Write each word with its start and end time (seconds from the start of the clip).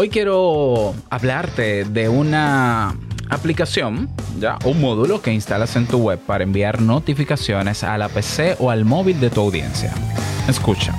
Hoy 0.00 0.10
quiero 0.10 0.94
hablarte 1.10 1.82
de 1.82 2.08
una 2.08 2.94
aplicación, 3.30 4.08
ya, 4.38 4.56
un 4.64 4.80
módulo 4.80 5.20
que 5.20 5.32
instalas 5.32 5.74
en 5.74 5.88
tu 5.88 5.98
web 5.98 6.20
para 6.20 6.44
enviar 6.44 6.80
notificaciones 6.80 7.82
a 7.82 7.98
la 7.98 8.08
PC 8.08 8.54
o 8.60 8.70
al 8.70 8.84
móvil 8.84 9.18
de 9.18 9.28
tu 9.28 9.40
audiencia. 9.40 9.92
Escucha. 10.48 10.94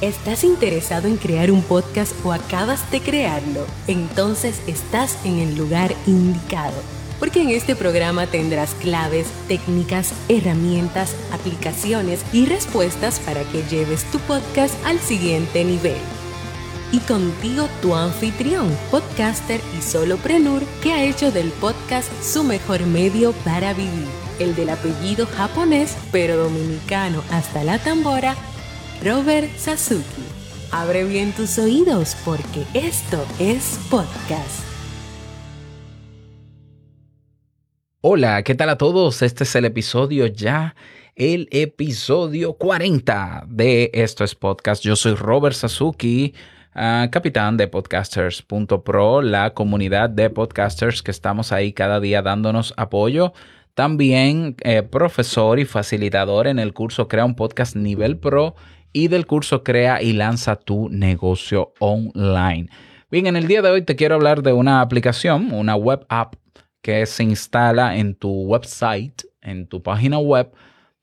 ¿Estás 0.00 0.42
interesado 0.42 1.06
en 1.06 1.16
crear 1.16 1.52
un 1.52 1.62
podcast 1.62 2.12
o 2.24 2.32
acabas 2.32 2.90
de 2.90 3.00
crearlo? 3.00 3.64
Entonces 3.86 4.60
estás 4.66 5.24
en 5.24 5.38
el 5.38 5.56
lugar 5.56 5.94
indicado, 6.08 6.74
porque 7.20 7.40
en 7.40 7.50
este 7.50 7.76
programa 7.76 8.26
tendrás 8.26 8.74
claves, 8.74 9.28
técnicas, 9.46 10.12
herramientas, 10.28 11.14
aplicaciones 11.32 12.24
y 12.32 12.46
respuestas 12.46 13.20
para 13.20 13.44
que 13.44 13.62
lleves 13.70 14.02
tu 14.10 14.18
podcast 14.18 14.74
al 14.84 14.98
siguiente 14.98 15.62
nivel 15.62 16.15
y 16.92 17.00
contigo 17.00 17.68
tu 17.82 17.94
anfitrión, 17.94 18.68
podcaster 18.90 19.60
y 19.78 19.82
soloprenur 19.82 20.62
que 20.82 20.92
ha 20.92 21.04
hecho 21.04 21.30
del 21.32 21.50
podcast 21.52 22.10
su 22.22 22.44
mejor 22.44 22.86
medio 22.86 23.32
para 23.44 23.72
vivir, 23.74 24.06
el 24.38 24.54
del 24.54 24.70
apellido 24.70 25.26
japonés 25.26 25.96
pero 26.12 26.36
dominicano 26.36 27.22
hasta 27.30 27.64
la 27.64 27.78
tambora, 27.78 28.36
Robert 29.04 29.50
Sasuki. 29.56 30.22
Abre 30.72 31.04
bien 31.04 31.32
tus 31.32 31.58
oídos 31.58 32.16
porque 32.24 32.64
esto 32.74 33.24
es 33.38 33.78
podcast. 33.90 34.64
Hola, 38.00 38.42
¿qué 38.42 38.54
tal 38.54 38.70
a 38.70 38.78
todos? 38.78 39.22
Este 39.22 39.44
es 39.44 39.54
el 39.56 39.64
episodio 39.64 40.26
ya 40.26 40.74
el 41.16 41.48
episodio 41.50 42.52
40 42.52 43.46
de 43.48 43.90
Esto 43.94 44.22
es 44.22 44.34
Podcast. 44.34 44.82
Yo 44.82 44.96
soy 44.96 45.14
Robert 45.14 45.56
Sasuki, 45.56 46.34
capitán 46.76 47.56
de 47.56 47.68
podcasters.pro, 47.68 49.22
la 49.22 49.54
comunidad 49.54 50.10
de 50.10 50.28
podcasters 50.28 51.02
que 51.02 51.10
estamos 51.10 51.50
ahí 51.50 51.72
cada 51.72 52.00
día 52.00 52.20
dándonos 52.20 52.74
apoyo. 52.76 53.32
También 53.74 54.56
eh, 54.62 54.82
profesor 54.82 55.58
y 55.58 55.64
facilitador 55.64 56.46
en 56.46 56.58
el 56.58 56.74
curso 56.74 57.08
Crea 57.08 57.24
un 57.24 57.34
Podcast 57.34 57.76
Nivel 57.76 58.18
Pro 58.18 58.54
y 58.92 59.08
del 59.08 59.26
curso 59.26 59.64
Crea 59.64 60.02
y 60.02 60.12
lanza 60.12 60.56
tu 60.56 60.88
negocio 60.90 61.72
online. 61.78 62.68
Bien, 63.10 63.26
en 63.26 63.36
el 63.36 63.46
día 63.46 63.62
de 63.62 63.70
hoy 63.70 63.82
te 63.82 63.96
quiero 63.96 64.14
hablar 64.14 64.42
de 64.42 64.52
una 64.52 64.82
aplicación, 64.82 65.52
una 65.52 65.76
web 65.76 66.04
app 66.08 66.34
que 66.82 67.06
se 67.06 67.24
instala 67.24 67.96
en 67.96 68.14
tu 68.14 68.30
website, 68.44 69.22
en 69.40 69.66
tu 69.66 69.82
página 69.82 70.18
web 70.18 70.52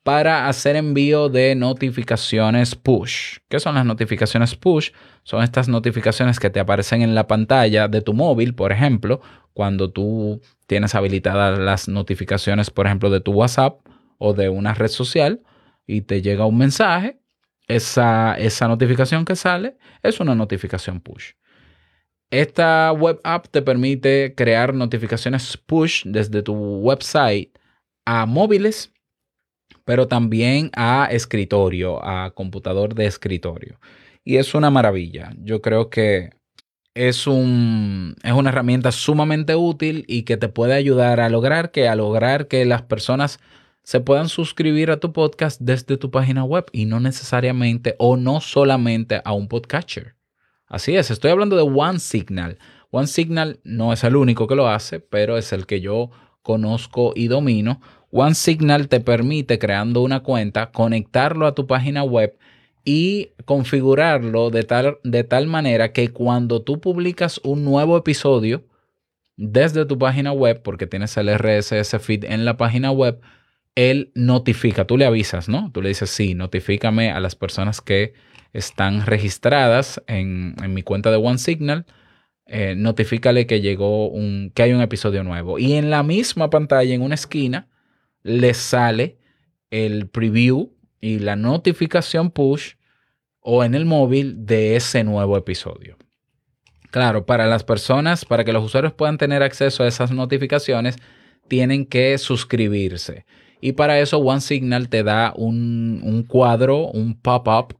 para 0.03 0.49
hacer 0.49 0.75
envío 0.75 1.29
de 1.29 1.55
notificaciones 1.55 2.75
push. 2.75 3.37
¿Qué 3.49 3.59
son 3.59 3.75
las 3.75 3.85
notificaciones 3.85 4.55
push? 4.55 4.91
Son 5.23 5.41
estas 5.41 5.69
notificaciones 5.69 6.39
que 6.39 6.49
te 6.49 6.59
aparecen 6.59 7.01
en 7.01 7.15
la 7.15 7.25
pantalla 7.27 7.87
de 7.87 8.01
tu 8.01 8.13
móvil, 8.13 8.53
por 8.53 8.73
ejemplo, 8.73 9.21
cuando 9.53 9.91
tú 9.91 10.41
tienes 10.67 10.93
habilitadas 10.93 11.57
las 11.57 11.87
notificaciones, 11.87 12.69
por 12.69 12.85
ejemplo, 12.85 13.09
de 13.09 13.21
tu 13.21 13.31
WhatsApp 13.31 13.79
o 14.17 14.33
de 14.33 14.49
una 14.49 14.73
red 14.73 14.89
social 14.89 15.41
y 15.87 16.01
te 16.01 16.21
llega 16.21 16.45
un 16.45 16.57
mensaje. 16.57 17.19
Esa, 17.65 18.35
esa 18.37 18.67
notificación 18.67 19.23
que 19.23 19.37
sale 19.37 19.77
es 20.01 20.19
una 20.19 20.35
notificación 20.35 20.99
push. 20.99 21.31
Esta 22.29 22.91
web 22.91 23.21
app 23.23 23.47
te 23.47 23.61
permite 23.61 24.33
crear 24.35 24.73
notificaciones 24.73 25.55
push 25.55 26.03
desde 26.03 26.41
tu 26.41 26.53
website 26.53 27.57
a 28.05 28.25
móviles 28.25 28.92
pero 29.85 30.07
también 30.07 30.71
a 30.75 31.07
escritorio, 31.11 32.03
a 32.03 32.31
computador 32.31 32.95
de 32.95 33.05
escritorio. 33.05 33.79
Y 34.23 34.37
es 34.37 34.53
una 34.55 34.69
maravilla. 34.69 35.33
Yo 35.37 35.61
creo 35.61 35.89
que 35.89 36.31
es, 36.93 37.27
un, 37.27 38.15
es 38.23 38.31
una 38.31 38.49
herramienta 38.49 38.91
sumamente 38.91 39.55
útil 39.55 40.05
y 40.07 40.23
que 40.23 40.37
te 40.37 40.47
puede 40.47 40.73
ayudar 40.73 41.19
a 41.19 41.29
lograr 41.29 41.71
que, 41.71 41.87
a 41.87 41.95
lograr 41.95 42.47
que 42.47 42.65
las 42.65 42.83
personas 42.83 43.39
se 43.83 43.99
puedan 43.99 44.29
suscribir 44.29 44.91
a 44.91 44.99
tu 44.99 45.11
podcast 45.11 45.59
desde 45.59 45.97
tu 45.97 46.09
página 46.09 46.43
web 46.43 46.65
y 46.71 46.85
no 46.85 46.99
necesariamente 46.99 47.95
o 47.99 48.15
no 48.15 48.39
solamente 48.39 49.21
a 49.25 49.33
un 49.33 49.47
podcatcher. 49.47 50.15
Así 50.67 50.95
es, 50.95 51.11
estoy 51.11 51.31
hablando 51.31 51.55
de 51.55 51.63
OneSignal. 51.63 52.57
OneSignal 52.91 53.59
no 53.63 53.91
es 53.91 54.03
el 54.03 54.15
único 54.15 54.47
que 54.47 54.55
lo 54.55 54.67
hace, 54.67 54.99
pero 54.99 55.37
es 55.37 55.51
el 55.51 55.65
que 55.65 55.81
yo 55.81 56.11
conozco 56.41 57.13
y 57.15 57.27
domino. 57.27 57.81
OneSignal 58.15 58.89
te 58.89 58.99
permite, 58.99 59.57
creando 59.57 60.01
una 60.01 60.21
cuenta, 60.21 60.71
conectarlo 60.71 61.47
a 61.47 61.55
tu 61.55 61.65
página 61.65 62.03
web 62.03 62.37
y 62.85 63.31
configurarlo 63.45 64.51
de 64.51 64.63
tal, 64.63 64.99
de 65.03 65.23
tal 65.23 65.47
manera 65.47 65.93
que 65.93 66.09
cuando 66.09 66.61
tú 66.61 66.79
publicas 66.79 67.41
un 67.43 67.65
nuevo 67.65 67.97
episodio 67.97 68.65
desde 69.35 69.85
tu 69.85 69.97
página 69.97 70.31
web, 70.31 70.61
porque 70.61 70.85
tienes 70.85 71.17
el 71.17 71.27
RSS 71.35 71.97
feed 71.99 72.25
en 72.25 72.45
la 72.45 72.55
página 72.55 72.91
web, 72.91 73.19
él 73.73 74.11
notifica, 74.13 74.85
tú 74.85 74.95
le 74.95 75.05
avisas, 75.05 75.49
¿no? 75.49 75.71
Tú 75.71 75.81
le 75.81 75.89
dices, 75.89 76.11
sí, 76.11 76.35
notifícame 76.35 77.11
a 77.11 77.19
las 77.19 77.35
personas 77.35 77.81
que 77.81 78.13
están 78.53 79.07
registradas 79.07 80.03
en, 80.05 80.55
mi 80.69 80.83
cuenta 80.83 81.09
de 81.09 81.17
OneSignal, 81.17 81.87
eh, 82.45 82.75
notifícale 82.77 83.47
que 83.47 83.61
llegó 83.61 84.09
un, 84.09 84.51
que 84.53 84.61
hay 84.61 84.73
un 84.73 84.81
episodio 84.81 85.23
nuevo. 85.23 85.57
Y 85.57 85.73
en 85.73 85.89
la 85.89 86.03
misma 86.03 86.51
pantalla, 86.51 86.93
en 86.93 87.01
una 87.01 87.15
esquina, 87.15 87.69
les 88.23 88.57
sale 88.57 89.17
el 89.69 90.07
preview 90.07 90.73
y 90.99 91.19
la 91.19 91.35
notificación 91.35 92.31
push 92.31 92.73
o 93.41 93.63
en 93.63 93.75
el 93.75 93.85
móvil 93.85 94.45
de 94.45 94.75
ese 94.75 95.03
nuevo 95.03 95.37
episodio. 95.37 95.97
Claro, 96.91 97.25
para 97.25 97.47
las 97.47 97.63
personas, 97.63 98.23
para 98.23 98.43
que 98.43 98.53
los 98.53 98.63
usuarios 98.63 98.93
puedan 98.93 99.17
tener 99.17 99.43
acceso 99.43 99.83
a 99.83 99.87
esas 99.87 100.11
notificaciones, 100.11 100.95
tienen 101.47 101.85
que 101.85 102.17
suscribirse. 102.17 103.25
Y 103.59 103.73
para 103.73 103.99
eso 103.99 104.19
OneSignal 104.19 104.89
te 104.89 105.03
da 105.03 105.33
un, 105.35 106.01
un 106.03 106.23
cuadro, 106.23 106.87
un 106.87 107.19
pop-up, 107.19 107.77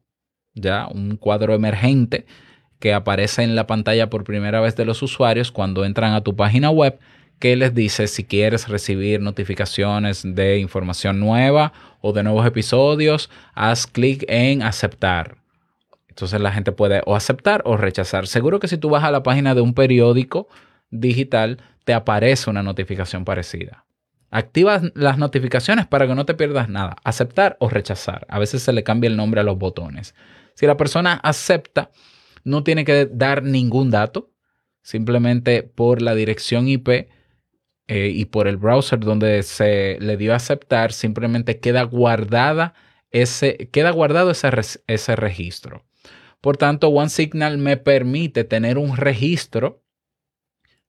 ya, 0.53 0.87
un 0.87 1.17
cuadro 1.17 1.53
emergente 1.53 2.25
que 2.79 2.93
aparece 2.93 3.43
en 3.43 3.55
la 3.55 3.67
pantalla 3.67 4.09
por 4.09 4.23
primera 4.23 4.59
vez 4.59 4.75
de 4.75 4.85
los 4.85 5.01
usuarios 5.01 5.51
cuando 5.51 5.85
entran 5.85 6.13
a 6.13 6.21
tu 6.21 6.35
página 6.35 6.69
web 6.69 6.99
que 7.39 7.55
les 7.55 7.73
dice 7.73 8.07
si 8.07 8.23
quieres 8.23 8.67
recibir 8.67 9.21
notificaciones 9.21 10.23
de 10.23 10.59
información 10.59 11.19
nueva 11.19 11.73
o 12.01 12.13
de 12.13 12.23
nuevos 12.23 12.45
episodios, 12.45 13.29
haz 13.53 13.87
clic 13.87 14.25
en 14.27 14.61
aceptar. 14.61 15.37
Entonces 16.07 16.39
la 16.39 16.51
gente 16.51 16.71
puede 16.71 17.01
o 17.05 17.15
aceptar 17.15 17.63
o 17.65 17.75
rechazar. 17.75 18.27
Seguro 18.27 18.59
que 18.59 18.67
si 18.67 18.77
tú 18.77 18.89
vas 18.89 19.03
a 19.03 19.11
la 19.11 19.23
página 19.23 19.55
de 19.55 19.61
un 19.61 19.73
periódico 19.73 20.47
digital, 20.91 21.59
te 21.85 21.93
aparece 21.93 22.49
una 22.49 22.63
notificación 22.63 23.25
parecida. 23.25 23.85
Activa 24.29 24.81
las 24.95 25.17
notificaciones 25.17 25.85
para 25.85 26.07
que 26.07 26.15
no 26.15 26.25
te 26.25 26.33
pierdas 26.33 26.69
nada. 26.69 26.95
Aceptar 27.03 27.57
o 27.59 27.69
rechazar. 27.69 28.25
A 28.29 28.39
veces 28.39 28.63
se 28.63 28.73
le 28.73 28.83
cambia 28.83 29.07
el 29.07 29.17
nombre 29.17 29.41
a 29.41 29.43
los 29.43 29.57
botones. 29.57 30.15
Si 30.55 30.65
la 30.65 30.77
persona 30.77 31.13
acepta, 31.23 31.91
no 32.43 32.63
tiene 32.63 32.85
que 32.85 33.07
dar 33.11 33.43
ningún 33.43 33.91
dato. 33.91 34.31
Simplemente 34.81 35.63
por 35.63 36.01
la 36.01 36.15
dirección 36.15 36.67
IP 36.67 37.09
eh, 37.87 38.09
y 38.13 38.25
por 38.25 38.47
el 38.47 38.57
browser 38.57 38.99
donde 38.99 39.43
se 39.43 39.97
le 39.99 40.17
dio 40.17 40.33
a 40.33 40.37
aceptar, 40.37 40.93
simplemente 40.93 41.59
queda 41.59 41.83
guardada 41.83 42.73
ese, 43.11 43.69
queda 43.71 43.91
guardado 43.91 44.31
ese, 44.31 44.49
ese 44.87 45.15
registro. 45.15 45.83
Por 46.41 46.57
tanto, 46.57 46.89
OneSignal 46.89 47.57
me 47.57 47.77
permite 47.77 48.43
tener 48.43 48.77
un 48.77 48.97
registro 48.97 49.81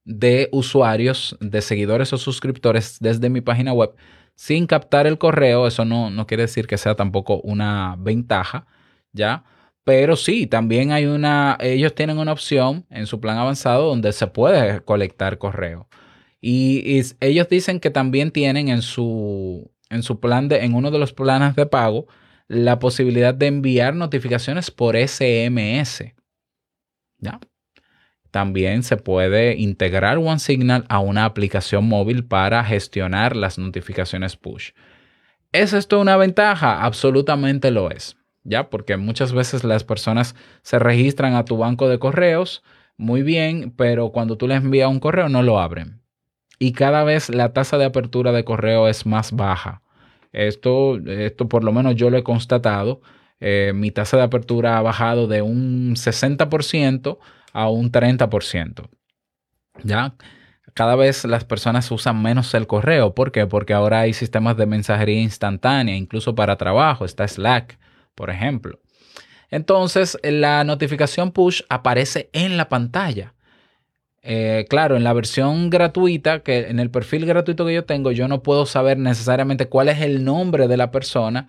de 0.05 0.49
usuarios, 0.53 1.37
de 1.41 1.63
seguidores 1.63 2.13
o 2.13 2.19
suscriptores 2.19 2.99
desde 3.01 3.31
mi 3.31 3.41
página 3.41 3.73
web 3.73 3.95
sin 4.35 4.67
captar 4.67 5.07
el 5.07 5.19
correo. 5.19 5.67
Eso 5.67 5.85
no, 5.85 6.11
no 6.11 6.27
quiere 6.27 6.45
decir 6.45 6.67
que 6.67 6.79
sea 6.79 6.95
tampoco 6.95 7.41
una 7.43 7.97
ventaja, 7.99 8.67
¿ya? 9.13 9.45
Pero 9.85 10.17
sí, 10.17 10.47
también 10.47 10.93
hay 10.93 11.07
una, 11.07 11.59
ellos 11.61 11.95
tienen 11.95 12.19
una 12.19 12.33
opción 12.33 12.87
en 12.91 13.07
su 13.07 13.21
plan 13.21 13.37
avanzado 13.39 13.89
donde 13.89 14.13
se 14.13 14.27
puede 14.27 14.81
colectar 14.83 15.39
correo. 15.39 15.89
Y, 16.47 17.01
ellos 17.21 17.49
dicen 17.49 17.81
que 17.81 17.89
también 17.89 18.31
tienen 18.31 18.69
en 18.69 18.83
su, 18.83 19.73
en 19.89 20.03
su 20.03 20.21
plan 20.21 20.47
de, 20.47 20.63
en 20.63 20.75
uno 20.75 20.91
de 20.91 20.99
los 20.99 21.15
planes 21.15 21.57
de 21.57 21.65
pago, 21.65 22.07
la 22.49 22.79
posibilidad 22.79 23.33
de 23.33 23.47
enviar 23.47 23.95
notificaciones 23.95 24.71
por 24.71 24.95
SMS. 24.95 26.13
¿Ya? 27.17 27.41
También 28.31 28.83
se 28.83 28.99
puede 28.99 29.57
integrar 29.57 30.19
OneSignal 30.19 30.85
a 30.91 30.99
una 30.99 31.25
aplicación 31.25 31.89
móvil 31.89 32.27
para 32.27 32.63
gestionar 32.63 33.37
las 33.37 33.57
notificaciones 33.57 34.37
push. 34.37 34.73
¿Es 35.51 35.73
esto 35.73 35.99
una 35.99 36.19
ventaja? 36.19 36.85
Absolutamente 36.85 37.71
lo 37.71 37.91
es. 37.91 38.19
¿Ya? 38.43 38.69
Porque 38.69 38.99
muchas 38.99 39.33
veces 39.33 39.65
las 39.65 39.83
personas 39.83 40.35
se 40.61 40.79
registran 40.79 41.37
a 41.37 41.47
tu 41.47 41.57
banco 41.57 41.89
de 41.89 41.99
correos 41.99 42.63
muy 42.99 43.23
bien, 43.23 43.73
pero 43.75 44.13
cuando 44.13 44.37
tú 44.37 44.47
les 44.47 44.59
envías 44.59 44.91
un 44.91 45.01
correo 45.01 45.31
no 45.31 45.43
lo 45.43 45.59
abren 45.59 46.04
y 46.59 46.73
cada 46.73 47.05
vez 47.05 47.29
la 47.31 47.53
tasa 47.53 47.79
de 47.79 47.85
apertura 47.85 48.33
de 48.33 48.45
correo 48.45 48.89
es 48.89 49.07
más 49.07 49.33
baja. 49.33 49.83
Esto, 50.33 50.99
esto 51.07 51.49
por 51.49 51.65
lo 51.65 51.73
menos 51.73 51.95
yo 51.97 52.11
lo 52.11 52.19
he 52.19 52.23
constatado. 52.25 53.01
eh, 53.41 53.73
mi 53.75 53.91
tasa 53.91 54.17
de 54.17 54.23
apertura 54.23 54.79
ha 54.79 54.83
bajado 54.83 55.27
de 55.29 55.43
un 55.43 55.97
60% 55.97 57.19
a 57.53 57.69
un 57.69 57.91
30%. 57.93 58.89
¿Ya? 59.83 60.15
Cada 60.75 60.97
vez 60.97 61.25
las 61.25 61.45
personas 61.45 61.91
usan 61.91 62.23
menos 62.23 62.55
el 62.55 62.67
correo. 62.67 63.15
¿Por 63.15 63.33
qué? 63.33 63.47
Porque 63.47 63.75
ahora 63.75 64.01
hay 64.01 64.13
sistemas 64.13 64.57
de 64.57 64.67
mensajería 64.67 65.21
instantánea, 65.21 65.97
incluso 65.97 66.35
para 66.35 66.57
trabajo. 66.57 67.05
Está 67.05 67.27
Slack, 67.29 67.79
por 68.15 68.31
ejemplo. 68.31 68.81
Entonces, 69.51 70.19
la 70.23 70.65
notificación 70.65 71.31
push 71.33 71.63
aparece 71.69 72.31
en 72.33 72.57
la 72.57 72.69
pantalla. 72.69 73.34
Eh, 74.27 74.65
claro, 74.71 74.97
en 74.97 75.05
la 75.05 75.13
versión 75.13 75.69
gratuita, 75.69 76.41
que 76.41 76.69
en 76.69 76.81
el 76.81 76.91
perfil 76.91 77.27
gratuito 77.27 77.67
que 77.67 77.75
yo 77.75 77.85
tengo, 77.85 78.11
yo 78.11 78.27
no 78.27 78.43
puedo 78.43 78.65
saber 78.65 78.97
necesariamente 78.97 79.69
cuál 79.69 79.91
es 79.91 80.01
el 80.01 80.25
nombre 80.25 80.67
de 80.67 80.79
la 80.79 80.91
persona 80.91 81.49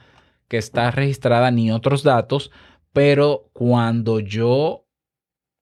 que 0.49 0.57
está 0.57 0.91
registrada 0.91 1.51
ni 1.51 1.71
otros 1.71 2.03
datos, 2.03 2.51
pero 2.91 3.49
cuando 3.53 4.19
yo 4.19 4.85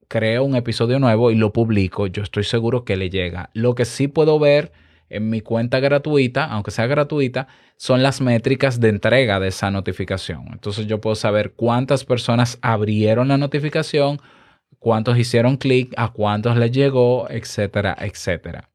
creo 0.07 0.44
un 0.44 0.56
episodio 0.56 0.98
nuevo 0.98 1.30
y 1.30 1.36
lo 1.36 1.54
publico, 1.54 2.07
yo 2.07 2.24
estoy 2.24 2.44
seguro 2.45 2.83
que 2.83 2.98
le 2.98 3.12
llega. 3.12 3.51
Lo 3.54 3.75
que 3.75 3.86
sí 3.86 4.07
puedo 4.07 4.39
ver 4.39 4.71
en 5.10 5.30
mi 5.30 5.42
cuenta 5.42 5.80
gratuita, 5.80 6.45
aunque 6.45 6.71
sea 6.71 6.88
gratuita, 6.88 7.48
son 7.77 8.01
las 8.01 8.21
métricas 8.21 8.80
de 8.80 8.89
entrega 8.89 9.39
de 9.39 9.50
esa 9.50 9.69
notificación. 9.69 10.48
Entonces 10.51 10.88
yo 10.88 11.00
puedo 11.00 11.15
saber 11.15 11.54
cuántas 11.54 12.06
personas 12.06 12.57
abrieron 12.63 13.27
la 13.27 13.38
notificación, 13.38 14.19
cuántos 14.83 15.18
hicieron 15.18 15.56
clic, 15.56 15.94
a 15.95 16.12
cuántos 16.12 16.57
les 16.57 16.71
llegó, 16.71 17.27
etcétera, 17.30 17.95
etcétera. 18.00 18.69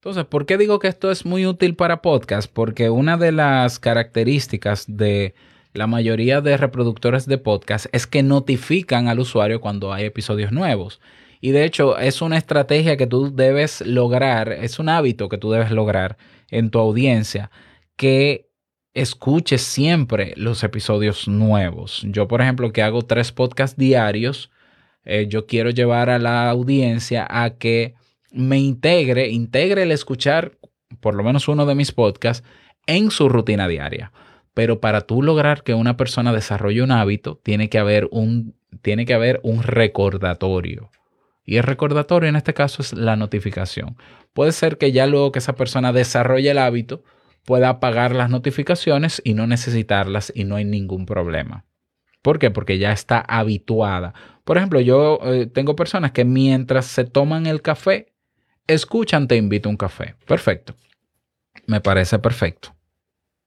Entonces, 0.00 0.24
¿por 0.24 0.46
qué 0.46 0.56
digo 0.56 0.78
que 0.78 0.88
esto 0.88 1.10
es 1.10 1.26
muy 1.26 1.46
útil 1.46 1.76
para 1.76 2.00
podcast? 2.00 2.50
Porque 2.50 2.88
una 2.88 3.18
de 3.18 3.30
las 3.30 3.78
características 3.78 4.86
de 4.88 5.34
la 5.74 5.86
mayoría 5.86 6.40
de 6.40 6.56
reproductores 6.56 7.26
de 7.26 7.36
podcast 7.36 7.84
es 7.92 8.06
que 8.06 8.22
notifican 8.22 9.08
al 9.08 9.20
usuario 9.20 9.60
cuando 9.60 9.92
hay 9.92 10.06
episodios 10.06 10.52
nuevos. 10.52 11.02
Y 11.42 11.50
de 11.50 11.64
hecho, 11.64 11.98
es 11.98 12.22
una 12.22 12.38
estrategia 12.38 12.96
que 12.96 13.06
tú 13.06 13.34
debes 13.34 13.82
lograr, 13.82 14.50
es 14.52 14.78
un 14.78 14.88
hábito 14.88 15.28
que 15.28 15.36
tú 15.36 15.50
debes 15.50 15.70
lograr 15.70 16.16
en 16.48 16.70
tu 16.70 16.78
audiencia, 16.78 17.50
que 17.96 18.48
escuches 18.94 19.60
siempre 19.60 20.32
los 20.36 20.64
episodios 20.64 21.28
nuevos. 21.28 22.02
Yo, 22.06 22.26
por 22.26 22.40
ejemplo, 22.40 22.72
que 22.72 22.82
hago 22.82 23.02
tres 23.02 23.32
podcasts 23.32 23.76
diarios, 23.76 24.50
eh, 25.04 25.26
yo 25.28 25.46
quiero 25.46 25.70
llevar 25.70 26.10
a 26.10 26.18
la 26.18 26.50
audiencia 26.50 27.26
a 27.28 27.50
que 27.50 27.94
me 28.32 28.58
integre, 28.58 29.28
integre 29.28 29.82
el 29.82 29.92
escuchar 29.92 30.58
por 31.00 31.14
lo 31.14 31.22
menos 31.22 31.48
uno 31.48 31.66
de 31.66 31.74
mis 31.74 31.92
podcasts 31.92 32.46
en 32.86 33.10
su 33.10 33.28
rutina 33.28 33.68
diaria. 33.68 34.12
Pero 34.54 34.80
para 34.80 35.02
tú 35.02 35.22
lograr 35.22 35.62
que 35.62 35.74
una 35.74 35.96
persona 35.96 36.32
desarrolle 36.32 36.82
un 36.82 36.90
hábito, 36.90 37.40
tiene 37.42 37.68
que 37.68 37.78
haber 37.78 38.08
un, 38.10 38.56
tiene 38.82 39.06
que 39.06 39.14
haber 39.14 39.40
un 39.42 39.62
recordatorio. 39.62 40.90
Y 41.44 41.56
el 41.56 41.62
recordatorio 41.62 42.28
en 42.28 42.36
este 42.36 42.54
caso 42.54 42.82
es 42.82 42.92
la 42.92 43.16
notificación. 43.16 43.96
Puede 44.32 44.52
ser 44.52 44.78
que 44.78 44.92
ya 44.92 45.06
luego 45.06 45.32
que 45.32 45.38
esa 45.38 45.54
persona 45.54 45.92
desarrolle 45.92 46.50
el 46.50 46.58
hábito, 46.58 47.02
pueda 47.44 47.70
apagar 47.70 48.14
las 48.14 48.30
notificaciones 48.30 49.20
y 49.24 49.34
no 49.34 49.46
necesitarlas 49.46 50.32
y 50.34 50.44
no 50.44 50.56
hay 50.56 50.64
ningún 50.64 51.06
problema. 51.06 51.64
¿Por 52.22 52.38
qué? 52.38 52.50
Porque 52.50 52.78
ya 52.78 52.92
está 52.92 53.20
habituada. 53.20 54.14
Por 54.50 54.56
ejemplo, 54.56 54.80
yo 54.80 55.20
eh, 55.22 55.46
tengo 55.46 55.76
personas 55.76 56.10
que 56.10 56.24
mientras 56.24 56.86
se 56.86 57.04
toman 57.04 57.46
el 57.46 57.62
café, 57.62 58.12
escuchan 58.66 59.28
Te 59.28 59.36
invito 59.36 59.68
a 59.68 59.70
un 59.70 59.76
café. 59.76 60.16
Perfecto. 60.26 60.74
Me 61.66 61.80
parece 61.80 62.18
perfecto. 62.18 62.74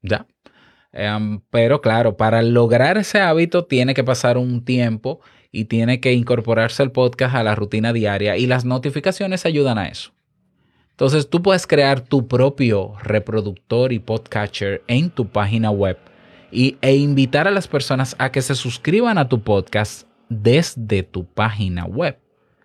Ya. 0.02 0.26
Em, 0.94 1.42
pero 1.50 1.82
claro, 1.82 2.16
para 2.16 2.42
lograr 2.42 2.98
ese 2.98 3.20
hábito 3.20 3.66
tiene 3.66 3.94
que 3.94 4.06
pasar 4.06 4.38
un 4.38 4.64
tiempo 4.64 5.20
y 5.52 5.66
tiene 5.66 6.00
que 6.00 6.14
incorporarse 6.14 6.82
el 6.84 6.94
podcast 6.94 7.36
a 7.36 7.44
la 7.44 7.54
rutina 7.54 7.92
diaria 7.92 8.38
y 8.38 8.48
las 8.48 8.64
notificaciones 8.64 9.46
ayudan 9.46 9.78
a 9.78 9.90
eso. 9.90 10.14
Entonces 10.92 11.30
tú 11.30 11.42
puedes 11.42 11.68
crear 11.68 12.00
tu 12.00 12.30
propio 12.30 12.94
reproductor 13.04 13.92
y 13.92 14.00
podcatcher 14.00 14.82
en 14.88 15.10
tu 15.10 15.28
página 15.28 15.70
web 15.70 15.98
y, 16.50 16.78
e 16.80 16.96
invitar 16.96 17.46
a 17.46 17.52
las 17.52 17.68
personas 17.68 18.16
a 18.20 18.32
que 18.32 18.42
se 18.42 18.56
suscriban 18.56 19.18
a 19.18 19.28
tu 19.28 19.42
podcast 19.42 20.08
desde 20.42 21.04
tu 21.04 21.26
página 21.26 21.86
web, 21.86 22.18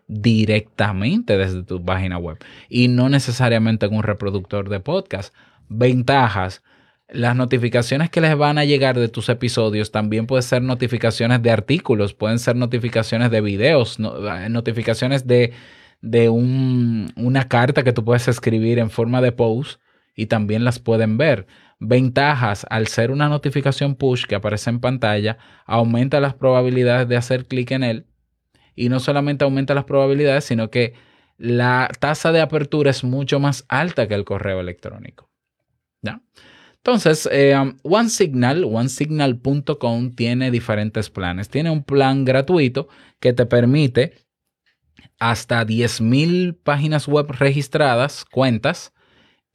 directamente 0.07 1.37
desde 1.37 1.63
tu 1.63 1.85
página 1.85 2.19
web 2.19 2.39
y 2.69 2.89
no 2.89 3.09
necesariamente 3.09 3.87
en 3.87 3.95
un 3.95 4.03
reproductor 4.03 4.69
de 4.69 4.81
podcast. 4.81 5.35
Ventajas. 5.69 6.63
Las 7.11 7.37
notificaciones 7.37 8.11
que 8.11 8.21
les 8.21 8.37
van 8.37 8.59
a 8.59 8.65
llegar 8.65 8.99
de 8.99 9.09
tus 9.09 9.31
episodios 9.31 9.91
también 9.91 10.27
pueden 10.27 10.43
ser 10.43 10.63
notificaciones 10.63 11.43
de 11.43 11.51
artículos, 11.51 12.13
pueden 12.13 12.39
ser 12.39 12.57
notificaciones 12.57 13.31
de 13.31 13.41
videos, 13.41 13.99
eh, 13.99 14.49
notificaciones 14.51 15.27
de, 15.27 15.55
de 16.03 16.29
una 16.29 17.49
carta 17.49 17.83
que 17.83 17.95
tú 17.95 18.05
puedes 18.05 18.29
escribir 18.29 18.79
en 18.79 18.91
forma 18.91 19.23
de 19.23 19.33
post 19.33 19.81
y 20.15 20.27
también 20.27 20.65
las 20.65 20.79
pueden 20.81 21.17
ver. 21.17 21.47
Ventajas, 21.81 22.67
al 22.71 22.89
ser 22.89 23.11
una 23.11 23.29
notificación 23.29 23.95
push 23.95 24.25
que 24.25 24.35
aparece 24.35 24.71
en 24.71 24.81
pantalla, 24.81 25.39
aumenta 25.65 26.21
las 26.21 26.35
probabilidades 26.35 27.09
de 27.09 27.17
hacer 27.17 27.47
clic 27.47 27.71
en 27.71 27.85
él. 27.85 28.07
Y 28.75 28.89
no 28.89 29.01
solamente 29.01 29.45
aumenta 29.45 29.75
las 29.75 29.85
probabilidades, 29.85 30.45
sino 30.45 30.71
que 30.71 30.95
la 31.37 31.89
tasa 32.01 32.33
de 32.33 32.41
apertura 32.41 32.91
es 32.91 33.05
mucho 33.05 33.39
más 33.39 33.65
alta 33.69 34.09
que 34.09 34.15
el 34.15 34.25
correo 34.25 34.61
electrónico. 34.61 35.31
¿Ya? 36.03 36.21
Entonces, 36.77 37.29
eh, 37.31 37.57
um, 37.57 37.77
OneSignal, 37.83 38.65
onesignal.com 38.65 40.13
tiene 40.13 40.51
diferentes 40.51 41.11
planes. 41.11 41.49
Tiene 41.49 41.71
un 41.71 41.85
plan 41.85 42.25
gratuito 42.25 42.89
que 43.21 43.33
te 43.33 43.47
permite 43.47 44.15
hasta 45.19 45.65
10.000 45.65 46.57
páginas 46.63 47.07
web 47.09 47.31
registradas, 47.31 48.25
cuentas, 48.25 48.93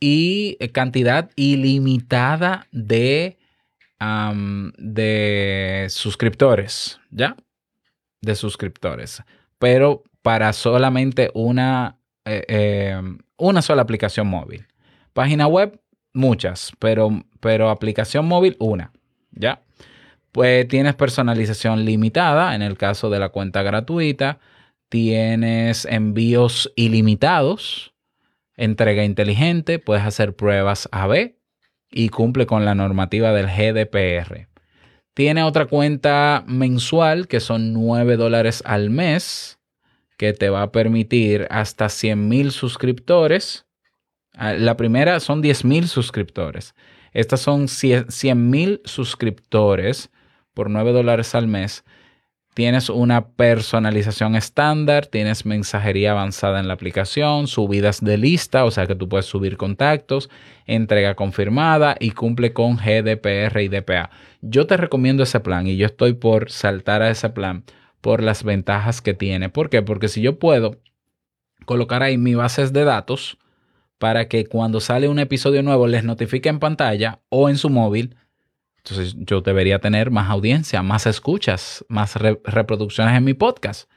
y 0.03 0.57
eh, 0.59 0.67
cantidad 0.67 1.31
ilimitada 1.37 2.67
de, 2.73 3.37
de 4.77 5.87
suscriptores, 5.89 6.99
¿ya? 7.09 7.37
De 8.21 8.35
suscriptores. 8.35 9.23
Pero 9.59 10.03
para 10.21 10.51
solamente 10.51 11.31
una, 11.33 11.99
eh, 12.25 12.43
em, 12.49 13.17
una 13.37 13.61
sola 13.61 13.83
aplicación 13.83 14.27
móvil. 14.27 14.67
Página 15.13 15.47
web, 15.47 15.79
muchas, 16.13 16.73
pero, 16.79 17.23
pero 17.39 17.69
aplicación 17.69 18.25
móvil, 18.25 18.57
una, 18.59 18.91
¿ya? 19.31 19.61
Pues 20.33 20.67
tienes 20.67 20.95
personalización 20.95 21.85
limitada 21.85 22.55
en 22.55 22.61
el 22.61 22.77
caso 22.77 23.09
de 23.09 23.19
la 23.19 23.29
cuenta 23.29 23.63
gratuita. 23.63 24.39
Tienes 24.89 25.85
envíos 25.85 26.73
ilimitados 26.75 27.92
entrega 28.57 29.03
inteligente, 29.03 29.79
puedes 29.79 30.03
hacer 30.03 30.35
pruebas 30.35 30.89
AB 30.91 31.35
y 31.91 32.09
cumple 32.09 32.45
con 32.45 32.65
la 32.65 32.75
normativa 32.75 33.31
del 33.33 33.47
GDPR. 33.47 34.47
Tiene 35.13 35.43
otra 35.43 35.67
cuenta 35.67 36.43
mensual 36.47 37.27
que 37.27 37.39
son 37.39 37.73
9 37.73 38.17
dólares 38.17 38.63
al 38.65 38.89
mes 38.89 39.59
que 40.17 40.33
te 40.33 40.49
va 40.49 40.63
a 40.63 40.71
permitir 40.71 41.47
hasta 41.49 41.89
100 41.89 42.27
mil 42.27 42.51
suscriptores. 42.51 43.65
Ah, 44.33 44.53
la 44.53 44.75
primera 44.75 45.19
son 45.19 45.41
10 45.41 45.65
mil 45.65 45.87
suscriptores. 45.87 46.73
Estas 47.11 47.41
son 47.41 47.67
100 47.67 48.49
mil 48.49 48.81
suscriptores 48.85 50.09
por 50.53 50.69
9 50.69 50.91
dólares 50.93 51.35
al 51.35 51.47
mes 51.47 51.83
Tienes 52.53 52.89
una 52.89 53.29
personalización 53.29 54.35
estándar, 54.35 55.07
tienes 55.07 55.43
mensajería 55.43 56.11
avanzada 56.11 56.59
en 56.59 56.67
la 56.67 56.75
aplicación, 56.75 57.47
subidas 57.47 57.99
de 57.99 58.17
lista, 58.19 58.63
o 58.65 58.69
sea 58.69 58.85
que 58.85 58.93
tú 58.93 59.09
puedes 59.09 59.25
subir 59.25 59.57
contactos, 59.57 60.29
entrega 60.67 61.15
confirmada 61.15 61.95
y 61.99 62.11
cumple 62.11 62.53
con 62.53 62.77
GDPR 62.77 63.59
y 63.59 63.69
DPA. 63.69 64.11
Yo 64.41 64.67
te 64.67 64.77
recomiendo 64.77 65.23
ese 65.23 65.39
plan 65.39 65.65
y 65.65 65.77
yo 65.77 65.87
estoy 65.87 66.13
por 66.13 66.51
saltar 66.51 67.01
a 67.01 67.09
ese 67.09 67.29
plan 67.29 67.63
por 68.01 68.21
las 68.21 68.43
ventajas 68.43 69.01
que 69.01 69.15
tiene. 69.15 69.49
¿Por 69.49 69.71
qué? 69.71 69.81
Porque 69.81 70.07
si 70.07 70.21
yo 70.21 70.37
puedo 70.37 70.79
colocar 71.65 72.03
ahí 72.03 72.17
mis 72.17 72.35
bases 72.35 72.71
de 72.71 72.83
datos 72.83 73.39
para 73.97 74.27
que 74.27 74.45
cuando 74.45 74.79
sale 74.79 75.07
un 75.07 75.17
episodio 75.17 75.63
nuevo 75.63 75.87
les 75.87 76.03
notifique 76.03 76.49
en 76.49 76.59
pantalla 76.59 77.21
o 77.29 77.49
en 77.49 77.57
su 77.57 77.69
móvil, 77.69 78.15
entonces 78.83 79.15
yo 79.17 79.39
debería 79.39 79.79
tener 79.79 80.11
más 80.11 80.29
audiencia, 80.29 80.83
más 80.83 81.05
escuchas, 81.05 81.85
más 81.87 82.15
reproducciones 82.15 83.15
en 83.15 83.23
mi 83.23 83.33
podcast. 83.33 83.89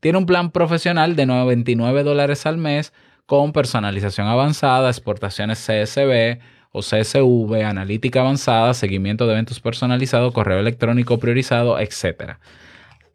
Tiene 0.00 0.18
un 0.18 0.26
plan 0.26 0.50
profesional 0.50 1.16
de 1.16 1.24
99 1.24 2.02
dólares 2.02 2.44
al 2.44 2.58
mes 2.58 2.92
con 3.24 3.52
personalización 3.52 4.26
avanzada, 4.26 4.90
exportaciones 4.90 5.58
CSV 5.58 6.38
o 6.70 6.80
CSV, 6.80 7.64
analítica 7.64 8.20
avanzada, 8.20 8.74
seguimiento 8.74 9.26
de 9.26 9.32
eventos 9.32 9.58
personalizados, 9.58 10.34
correo 10.34 10.58
electrónico 10.58 11.18
priorizado, 11.18 11.78
etc. 11.80 12.34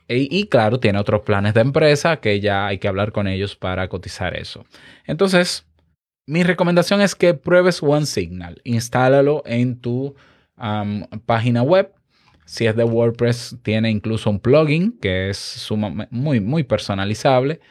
Y, 0.08 0.28
y, 0.36 0.48
claro, 0.48 0.80
tiene 0.80 0.98
otros 0.98 1.22
planes 1.22 1.54
de 1.54 1.62
empresa 1.62 2.18
que 2.18 2.40
ya 2.40 2.66
hay 2.66 2.80
que 2.80 2.88
hablar 2.88 3.12
con 3.12 3.28
ellos 3.28 3.56
para 3.56 3.88
cotizar 3.90 4.36
eso. 4.36 4.66
Entonces, 5.06 5.68
mi 6.25 6.42
recomendación 6.42 7.00
es 7.00 7.13
que 7.13 7.36
pruebes 7.36 7.84
OneSignal. 7.84 8.60
Instálalo 8.63 9.44
en 9.46 9.80
tu 9.80 10.16
página 11.25 11.63
web. 11.63 11.94
Si 12.46 12.65
es 12.65 12.75
de 12.75 12.84
WordPress, 12.84 13.58
tiene 13.63 13.89
incluso 13.89 14.30
un 14.30 14.39
plugin 14.39 14.98
que 15.00 15.30
es 15.30 15.68
muy, 16.10 16.39
muy 16.39 16.63
personalizable 16.63 17.62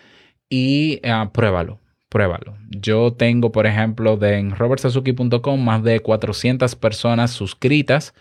y 0.48 1.00
ah, 1.04 1.30
pruébalo, 1.32 1.78
pruébalo. 2.08 2.56
Yo 2.70 3.12
tengo, 3.12 3.52
por 3.52 3.66
ejemplo, 3.66 4.16
de, 4.16 4.38
en 4.38 4.56
robertsazuki.com 4.56 5.62
más 5.62 5.82
de 5.82 6.00
400 6.00 6.74
personas 6.76 7.30
suscritas 7.30 8.14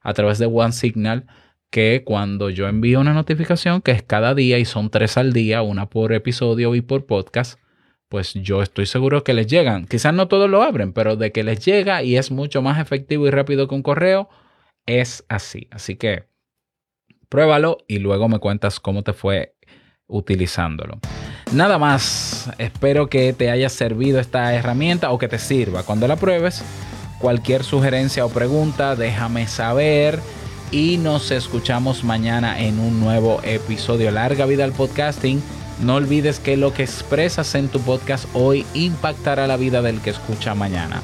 a 0.00 0.14
través 0.14 0.38
de 0.38 0.46
OneSignal 0.46 1.26
que 1.70 2.02
cuando 2.04 2.50
yo 2.50 2.66
envío 2.68 3.00
una 3.00 3.12
notificación, 3.12 3.82
que 3.82 3.90
es 3.92 4.02
cada 4.02 4.34
día 4.34 4.58
y 4.58 4.64
son 4.64 4.90
tres 4.90 5.18
al 5.18 5.32
día, 5.32 5.62
una 5.62 5.86
por 5.86 6.12
episodio 6.12 6.74
y 6.74 6.80
por 6.80 7.06
podcast, 7.06 7.60
pues 8.08 8.34
yo 8.34 8.62
estoy 8.62 8.86
seguro 8.86 9.22
que 9.22 9.34
les 9.34 9.46
llegan. 9.46 9.86
Quizás 9.86 10.14
no 10.14 10.28
todos 10.28 10.48
lo 10.48 10.62
abren, 10.62 10.92
pero 10.92 11.16
de 11.16 11.32
que 11.32 11.44
les 11.44 11.64
llega 11.64 12.02
y 12.02 12.16
es 12.16 12.30
mucho 12.30 12.62
más 12.62 12.80
efectivo 12.80 13.26
y 13.26 13.30
rápido 13.30 13.68
que 13.68 13.74
un 13.74 13.82
correo, 13.82 14.28
es 14.86 15.24
así. 15.28 15.68
Así 15.70 15.96
que 15.96 16.28
pruébalo 17.28 17.78
y 17.86 17.98
luego 17.98 18.28
me 18.28 18.38
cuentas 18.38 18.80
cómo 18.80 19.02
te 19.02 19.12
fue 19.12 19.54
utilizándolo. 20.06 20.98
Nada 21.52 21.78
más, 21.78 22.50
espero 22.58 23.08
que 23.08 23.32
te 23.32 23.50
haya 23.50 23.68
servido 23.68 24.20
esta 24.20 24.54
herramienta 24.54 25.10
o 25.10 25.18
que 25.18 25.28
te 25.28 25.38
sirva. 25.38 25.82
Cuando 25.82 26.08
la 26.08 26.16
pruebes, 26.16 26.64
cualquier 27.18 27.64
sugerencia 27.64 28.24
o 28.24 28.30
pregunta, 28.30 28.96
déjame 28.96 29.46
saber 29.46 30.20
y 30.70 30.98
nos 30.98 31.30
escuchamos 31.30 32.04
mañana 32.04 32.60
en 32.60 32.78
un 32.78 33.00
nuevo 33.00 33.40
episodio. 33.44 34.10
Larga 34.10 34.46
vida 34.46 34.64
al 34.64 34.72
podcasting. 34.72 35.42
No 35.80 35.94
olvides 35.94 36.40
que 36.40 36.56
lo 36.56 36.72
que 36.72 36.82
expresas 36.82 37.54
en 37.54 37.68
tu 37.68 37.80
podcast 37.80 38.26
hoy 38.34 38.66
impactará 38.74 39.46
la 39.46 39.56
vida 39.56 39.80
del 39.80 40.00
que 40.00 40.10
escucha 40.10 40.54
mañana. 40.54 41.00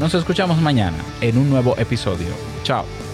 Nos 0.00 0.14
escuchamos 0.14 0.60
mañana 0.60 0.98
en 1.20 1.38
un 1.38 1.50
nuevo 1.50 1.76
episodio. 1.78 2.28
Chao. 2.64 3.07